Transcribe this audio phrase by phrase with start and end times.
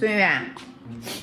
[0.00, 0.54] 孙远，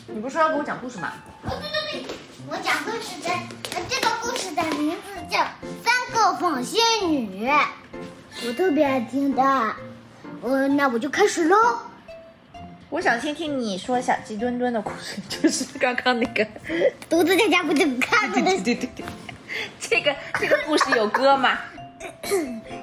[0.05, 1.11] 你不是说要给我讲故事吗？
[1.45, 2.15] 哦，对对对，
[2.47, 3.29] 我讲故事的，
[3.75, 5.39] 呃，这个故事的名字叫
[5.83, 6.79] 《三个纺线
[7.09, 7.47] 女》，
[8.45, 9.41] 我特别爱听的。
[10.43, 11.57] 呃，那我就开始喽。
[12.91, 16.45] 我想先听你说小鸡墩墩的故事，就是刚刚那个。
[17.09, 18.51] 独自在家不就看着的？
[18.61, 19.05] 对对对对，
[19.79, 21.57] 这个这个故事有歌吗？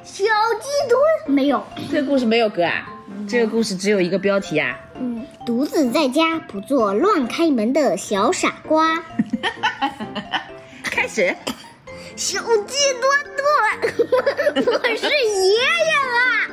[0.02, 2.84] 小鸡墩没有，这个故事没有歌啊。
[3.28, 4.76] 这个故事只有一个标题啊。
[4.98, 9.02] 嗯，独自在家不做乱开门的小傻瓜。
[10.84, 11.34] 开始。
[12.16, 13.12] 小鸡墩
[14.54, 16.48] 墩， 我是爷爷啦！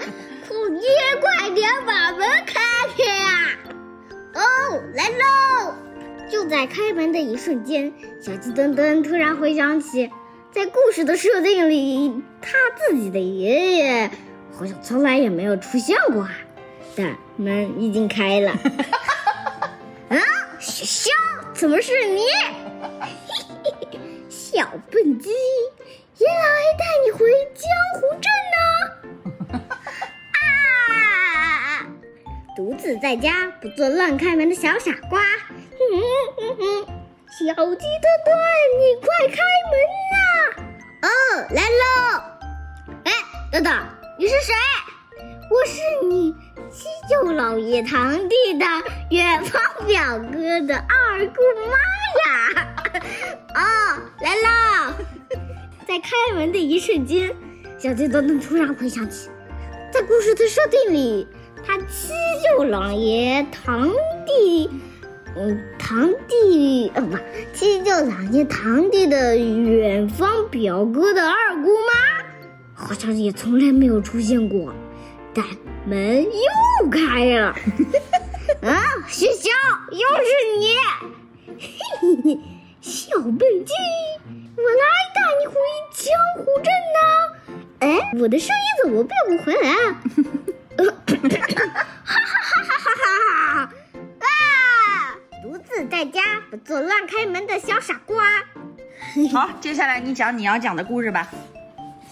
[0.50, 0.88] 凤姐，
[1.22, 2.60] 快点把门开
[2.98, 3.50] 开呀！
[4.34, 5.76] 哦，来喽！
[6.28, 10.10] 就在开门的一瞬间，小鸡墩墩突然回想起，
[10.52, 14.10] 在故事的设定里，他自己的爷爷
[14.58, 16.32] 好像从来也没有出现过啊。
[16.96, 18.52] 但门已经开了。
[20.10, 20.18] 啊，
[20.60, 21.14] 小香，
[21.54, 22.22] 怎么是你？
[24.30, 25.30] 小笨鸡，
[26.18, 26.34] 爷来
[26.78, 27.26] 带你回
[27.56, 28.58] 江湖镇呢。
[30.38, 30.40] 啊！
[32.56, 35.22] 独自在家不做乱开门的小傻瓜。
[35.22, 36.02] 嗯
[36.38, 36.86] 嗯嗯，
[37.28, 37.68] 小鸡墩
[38.26, 38.36] 墩，
[38.78, 39.38] 你快开
[39.72, 39.74] 门
[40.12, 40.16] 呐！
[41.02, 41.08] 哦，
[41.56, 41.76] 来喽。
[43.06, 43.12] 哎，
[43.52, 43.74] 等等，
[44.20, 44.54] 你是谁？
[45.50, 46.36] 我是你
[46.72, 48.66] 七舅老爷堂弟的
[49.10, 51.76] 远方表哥的二姑妈
[52.24, 52.68] 呀！
[53.54, 54.94] 哦，来啦！
[55.86, 57.36] 在开门的一瞬间，
[57.78, 59.30] 小鸡墩墩突然回想起，
[59.92, 61.28] 在故事的设定里，
[61.66, 62.14] 他七
[62.58, 63.92] 舅老爷堂
[64.26, 64.70] 弟，
[65.36, 67.18] 嗯，堂弟呃不，
[67.54, 72.24] 七舅老爷堂弟的远方表哥的二姑妈，
[72.74, 74.74] 好像也从来没有出现过。
[75.34, 75.46] 但
[75.86, 77.48] 门又开了，
[78.64, 79.50] 啊，学校
[79.92, 80.30] 又是
[80.60, 80.76] 你，
[81.58, 81.62] 嘿
[82.02, 82.40] 嘿嘿，
[82.82, 83.74] 小笨鸡，
[84.58, 84.84] 我来
[85.16, 85.54] 带你回
[85.94, 86.04] 江
[86.38, 87.00] 湖镇呢。
[87.80, 89.76] 哎，我的声音怎么变不回来啊？
[90.78, 90.84] 哈
[92.04, 92.96] 哈哈哈哈
[93.56, 93.70] 哈！
[94.20, 94.26] 啊，
[95.42, 98.26] 独自在家不做乱开门的小傻瓜。
[99.32, 101.28] 好，接下来你讲你要讲的故事吧。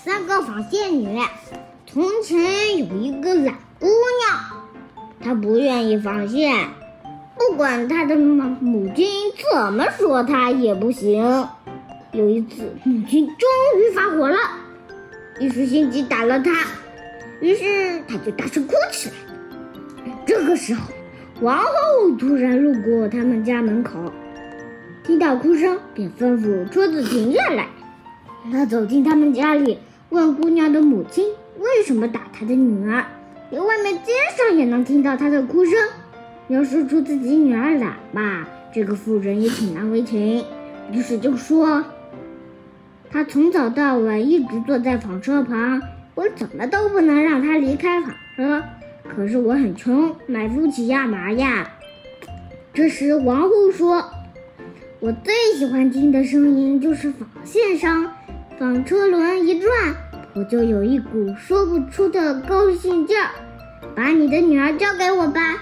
[0.03, 1.21] 三个纺线女。
[1.91, 4.61] 从前有一个懒姑娘，
[5.19, 6.67] 她不愿意纺线，
[7.35, 9.07] 不管她的母母亲
[9.51, 11.47] 怎么说，她也不行。
[12.11, 13.49] 有一次，母亲终
[13.81, 14.37] 于发火了，
[15.39, 16.51] 一时心急打了她，
[17.41, 19.15] 于是她就大声哭起来。
[20.27, 20.81] 这个时候，
[21.41, 24.13] 王后突然路过他们家门口，
[25.03, 27.67] 听到哭声，便吩咐车子停下来。
[28.51, 29.79] 她走进他们家里，
[30.09, 31.25] 问姑娘的母亲。
[31.59, 33.05] 为什么打他的女儿？
[33.51, 35.73] 连外面街上也能听到他的哭声。
[36.47, 40.45] 要说出自己女儿懒吧，这个妇人也挺难为情。
[40.91, 41.83] 于是就说
[43.11, 45.81] ：“他从早到晚一直坐在纺车旁，
[46.15, 48.63] 我怎么都不能让他离开纺车。
[49.03, 51.69] 可是我很穷，买不起亚麻呀。”
[52.73, 54.09] 这时王后说
[55.01, 58.13] ：“我最喜欢听的声音就是纺线上
[58.57, 59.69] 纺车轮一转。”
[60.39, 63.29] 我就有一股说不出的高兴劲儿，
[63.93, 65.57] 把你的女儿交给我吧，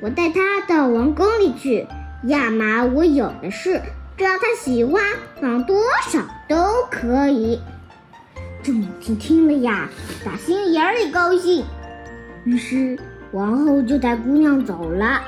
[0.00, 1.86] 我带她到王宫里去。
[2.28, 3.82] 亚麻我有的是，
[4.16, 5.02] 只要她喜欢，
[5.38, 6.56] 放多少都
[6.90, 7.60] 可以。
[8.62, 9.90] 这母亲听了呀，
[10.24, 11.66] 打心眼里高兴。
[12.44, 12.98] 于是
[13.32, 15.20] 王后就带姑娘走了。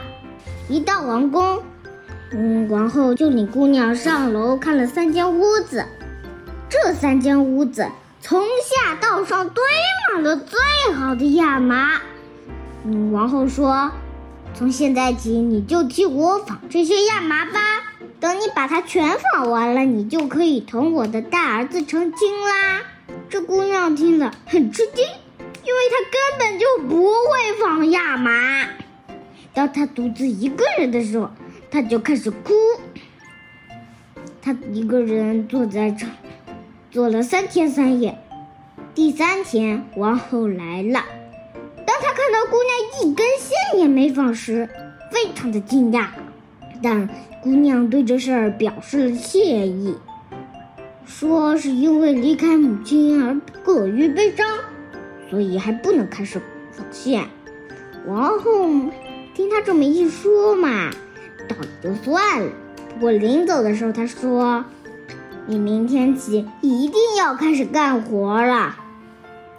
[0.66, 1.62] 一到王宫，
[2.32, 5.84] 嗯，王后就领姑娘上楼看了三间屋子，
[6.70, 7.86] 这三间屋子。
[8.26, 9.62] 从下到上堆
[10.10, 10.58] 满了最
[10.94, 12.00] 好的亚麻。
[12.82, 13.92] 嗯，王后说
[14.56, 17.60] ：“从现在起，你就替我纺这些亚麻吧。
[18.20, 22.80] 等你把它全纺完了，你就可以同我的大儿子成亲啦。”
[23.28, 28.66] 这姑娘听了很吃惊，因为她根本就不会纺亚麻。
[29.52, 31.30] 当她独自一个人的时候，
[31.70, 32.54] 她就开始哭。
[34.40, 36.06] 她一个人坐在这。
[36.94, 38.16] 做了三天三夜，
[38.94, 41.04] 第三天王后来了。
[41.84, 44.68] 当她看到姑娘一根线也没纺时，
[45.10, 46.06] 非常的惊讶。
[46.80, 47.10] 但
[47.42, 49.96] 姑娘对这事儿表示了谢意，
[51.04, 54.46] 说是因为离开母亲而过于悲伤，
[55.28, 56.40] 所以还不能开始
[56.70, 57.24] 纺线。
[58.06, 58.68] 王后
[59.34, 60.90] 听她这么一说嘛，
[61.48, 62.52] 倒也就算了。
[62.94, 64.64] 不过临走的时候，她说。
[65.46, 68.76] 你明天起一定要开始干活了。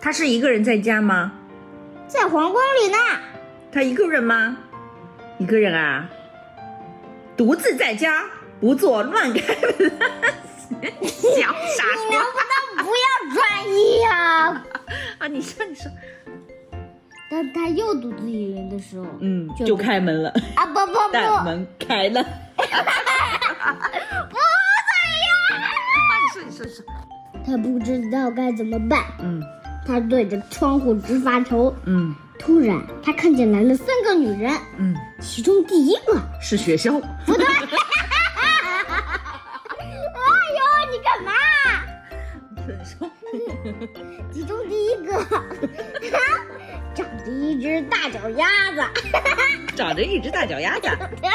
[0.01, 1.31] 他是一个人在家吗？
[2.07, 2.97] 在皇宫里呢。
[3.71, 4.57] 他一个人吗？
[5.37, 6.09] 一个人啊。
[7.37, 8.23] 独自在家，
[8.59, 9.89] 不做乱开门的
[11.07, 12.23] 小傻你能。
[12.23, 14.63] 不能不要转移啊、
[15.19, 15.91] 啊，你说，你说，
[17.29, 22.25] 当他又独自一人的时候，嗯，就就开门了，啊不不不，大 门开了。
[27.45, 29.41] 他不知道该怎么办，嗯
[29.85, 31.73] 他对着窗户直发愁。
[31.85, 36.99] 嗯突然，他看见来了三个女人，嗯，其中第一个，是学校。
[37.25, 37.45] 不对，
[44.31, 45.13] 其中第一个，
[46.93, 48.83] 长着一只大脚丫子，
[49.75, 50.87] 长着一只大脚丫子。
[51.21, 51.29] 对，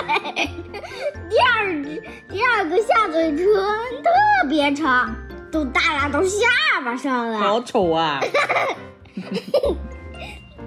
[1.29, 5.15] 第二只，第二个下嘴唇特别长，
[5.51, 6.47] 都耷拉到下
[6.85, 7.39] 巴上了。
[7.39, 8.21] 好丑啊！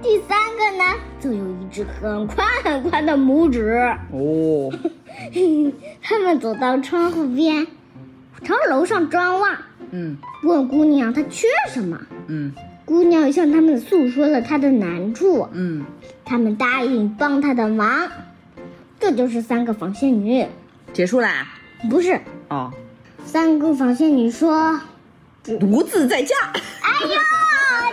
[0.02, 0.84] 第三个呢，
[1.20, 3.80] 就有一只很宽很宽的拇指。
[4.12, 4.72] 哦，
[6.02, 7.66] 他们走到窗户边，
[8.44, 9.58] 朝楼上张望，
[9.96, 12.00] 嗯问姑娘她缺什么。
[12.28, 12.52] 嗯
[12.86, 15.86] 姑娘向他们诉说了她的难处，嗯，
[16.26, 18.10] 他们答应帮她的忙。
[19.00, 20.46] 这就是三个纺线女，
[20.92, 21.48] 结束啦。
[21.90, 22.20] 不是
[22.50, 22.72] 哦，
[23.26, 24.80] 三个纺线女说
[25.44, 26.36] 独自在家。
[26.82, 27.22] ：“哎呀，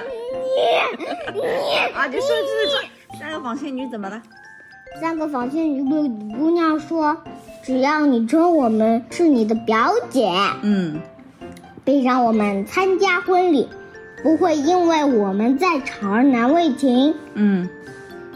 [0.08, 1.40] 你你
[1.94, 4.20] 啊，就说就是说，三个纺线女怎么了？
[5.00, 6.02] 三个纺线女对
[6.36, 7.16] 姑娘说
[7.62, 10.28] ：“只要你称我们是你的表姐，
[10.62, 11.00] 嗯
[11.84, 13.68] 并让我们参加婚礼，
[14.22, 17.14] 不会因为我们在场而难为情。
[17.34, 17.68] 嗯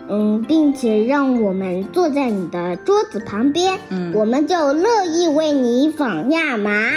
[0.08, 6.90] 嗯，并且让我们坐在你的桌子旁边，嗯我们就乐意为你纺亚麻。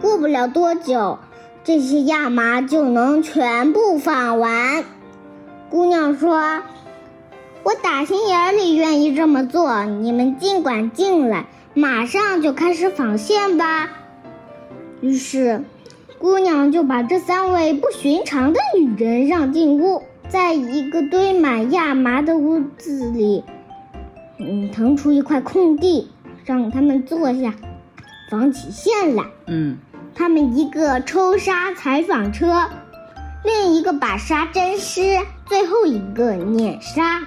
[0.00, 1.18] 过不了多久，
[1.64, 4.84] 这些亚麻就能全部纺完。”
[5.68, 6.62] 姑娘说
[7.64, 13.90] ：“我打心眼里愿意这么做，你们尽管进来，马上就开始纺线吧。”
[15.00, 15.62] 于是，
[16.18, 23.44] 姑娘就把这三位不寻常的女人让进屋，在一个堆满亚麻的屋子里，
[24.38, 26.10] 嗯，腾出一块空地，
[26.44, 27.54] 让他们坐下，
[28.30, 29.24] 纺起线来。
[29.46, 29.78] 嗯
[30.18, 32.70] 他们一个抽纱裁纺车，
[33.44, 35.02] 另一个把纱针湿，
[35.44, 37.20] 最后一个捻纱，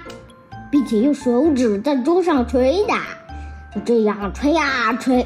[0.72, 3.02] 并且用手指在桌上捶打，
[3.72, 5.24] 就这样捶呀捶，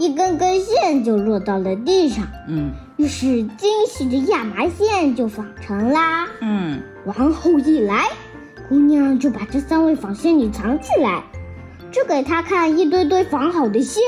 [0.00, 2.26] 一根根线就落到了地上。
[2.48, 6.26] 嗯于是惊喜的亚麻线就纺成啦。
[6.40, 8.06] 嗯王后一来，
[8.66, 11.22] 姑娘就把这三位纺线女藏起来，
[11.92, 14.02] 只给她看一堆堆纺好的线。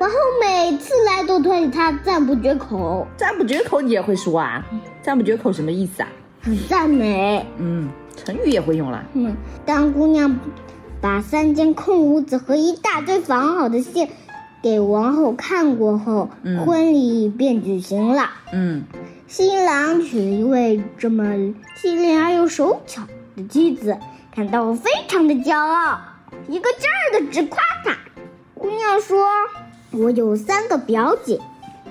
[0.00, 4.66] 王后每次来都对她赞不绝口，赞不绝口你也会说啊？
[5.00, 6.08] 赞不绝口什么意思啊？
[6.40, 7.46] 很赞美。
[7.58, 9.04] 嗯，成语也会用了。
[9.14, 10.38] 嗯，当姑娘
[11.00, 14.08] 把三间空屋子和一大堆纺好的线
[14.62, 18.30] 给王后看过后，嗯婚礼便举行了。
[18.52, 18.84] 嗯
[19.26, 23.02] 新郎娶了一位这么机灵而又手巧
[23.36, 23.98] 的妻子，
[24.34, 26.00] 感到非常的骄傲，
[26.48, 27.96] 一个劲儿的直夸她。
[28.54, 29.26] 姑娘说
[29.92, 31.38] ：“我有三个表姐，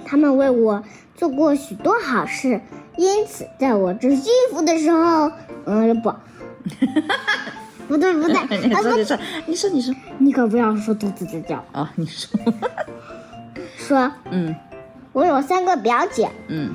[0.04, 0.84] 她们为我
[1.16, 2.60] 做过许多好事，
[2.98, 5.32] 因此在我织衣服的时候，
[5.66, 6.12] 嗯，不，
[7.88, 8.36] 不对不对，
[8.68, 9.96] 你说你说你说你说。
[10.20, 12.40] 你可不要说肚子在叫，啊，你说。
[13.78, 14.12] 说。
[14.32, 14.56] 嗯。
[15.14, 16.72] 我有三个表姐，嗯。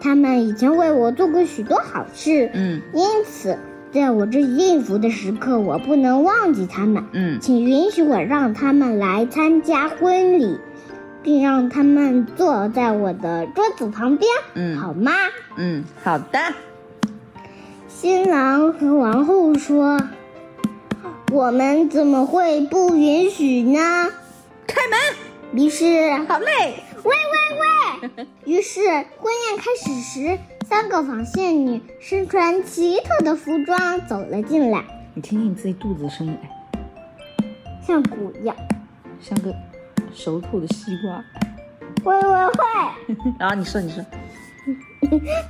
[0.00, 2.82] 她们以前为我做过许多好事，嗯。
[2.92, 3.58] 因此，
[3.92, 7.04] 在我这幸福的时刻，我不能忘记他们。
[7.12, 7.38] 嗯。
[7.40, 10.58] 请允许我让他们来参加婚礼，
[11.22, 14.76] 并让他们坐在我的桌子旁边，嗯。
[14.78, 15.12] 好吗？
[15.56, 16.38] 嗯，好的。
[17.88, 19.98] 新郎和王后说
[21.32, 23.80] ：“我们怎么会不允许呢
[24.66, 24.98] 开门，？”
[25.52, 26.82] 于是，好嘞。
[27.04, 28.26] 喂喂喂！
[28.44, 34.82] 于是婚宴开始时，三个纺线女身穿奇特的服装走了进来，
[35.14, 36.50] 你听听你自己肚子的声音，哎，
[37.86, 38.56] 像鼓一样。
[39.20, 39.54] 像个
[40.12, 41.24] 熟透的西瓜。
[42.04, 43.16] 喂喂喂！
[43.38, 44.04] 然后你说你说，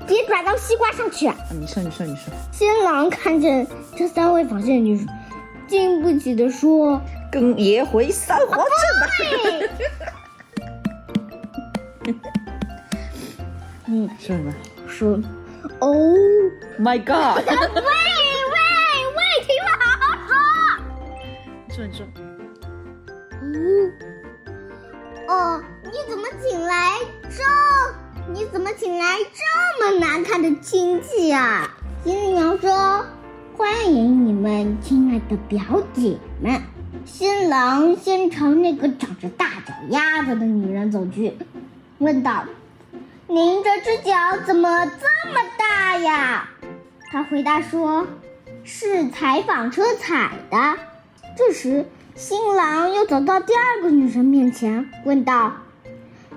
[0.07, 1.27] 别转到西瓜上去！
[1.27, 3.67] 啊你说你说你说，新郎看见
[3.97, 4.99] 这三位纺线女，
[5.67, 8.65] 经不起的说跟爷回三皇镇
[9.01, 9.07] 吧。
[13.89, 14.53] 嗯，说什么
[14.89, 15.21] 说，
[15.81, 15.95] 哦
[16.79, 17.39] ，？My God！
[17.47, 18.57] 喂喂
[19.17, 20.31] 喂，听我好好说。
[21.75, 21.99] 说你说，
[23.43, 23.55] 嗯，
[25.29, 26.99] 哦，你怎么请来
[27.31, 27.39] 这？
[28.33, 29.41] 你怎么请来这
[29.85, 31.71] 么难看的亲戚啊？
[32.05, 33.07] 新娘说
[33.57, 36.61] ：“欢迎你们，亲爱的表姐们。”
[37.07, 41.39] 新郎先朝那个长着大脚丫子的女人走去，
[41.97, 42.45] 问道
[43.27, 46.51] ：“您这只脚怎么这么大呀？”
[47.11, 48.07] 她回答说
[48.63, 50.77] ：“是采访车踩的。”
[51.35, 55.55] 这时，新郎又走到第二个女人面前，问道：“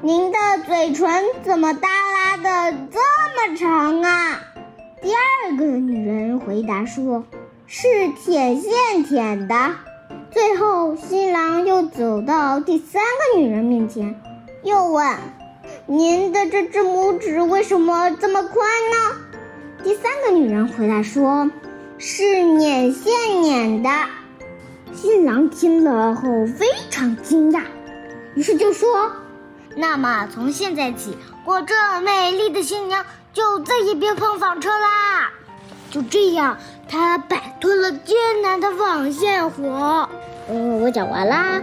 [0.02, 3.00] 您的嘴唇怎么耷拉的这
[3.50, 4.40] 么长啊？”
[5.02, 7.24] 第二个女人回答说
[7.68, 9.56] ：“是铁线舔的。”
[10.30, 14.20] 最后，新郎又走到第三个女人面前，
[14.62, 15.16] 又问
[15.88, 18.54] ：“您的这只拇指为什么这么宽
[18.92, 19.16] 呢？”
[19.86, 21.50] 第三个女人回答说
[21.98, 23.90] ：“是捻线捻的。”
[24.94, 27.62] 新郎听了后非常惊讶，
[28.36, 29.14] 于是就说
[29.78, 31.16] ：“那么从现在起，
[31.46, 35.32] 我这美丽的新娘就再也别碰纺车啦。”
[35.92, 36.58] 就这样，
[36.88, 40.08] 他摆脱了艰难的纺线活。
[40.48, 41.62] 嗯，我讲完啦。